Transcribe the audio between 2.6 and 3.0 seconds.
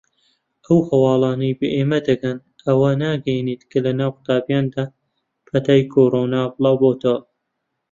ئەوە